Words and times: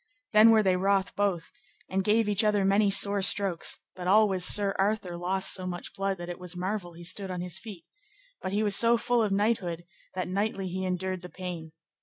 Then 0.33 0.49
were 0.49 0.63
they 0.63 0.77
wroth 0.77 1.15
both, 1.15 1.51
and 1.87 2.03
gave 2.03 2.27
each 2.27 2.43
other 2.43 2.65
many 2.65 2.89
sore 2.89 3.21
strokes, 3.21 3.77
but 3.95 4.07
always 4.07 4.43
Sir 4.43 4.75
Arthur 4.79 5.15
lost 5.15 5.53
so 5.53 5.67
much 5.67 5.93
blood 5.93 6.17
that 6.17 6.27
it 6.27 6.39
was 6.39 6.55
marvel 6.55 6.93
he 6.93 7.03
stood 7.03 7.29
on 7.29 7.41
his 7.41 7.59
feet, 7.59 7.85
but 8.41 8.51
he 8.51 8.63
was 8.63 8.75
so 8.75 8.97
full 8.97 9.21
of 9.21 9.31
knighthood 9.31 9.83
that 10.15 10.27
knightly 10.27 10.67
he 10.67 10.85
endured 10.87 11.21
the 11.21 11.29
pain. 11.29 11.73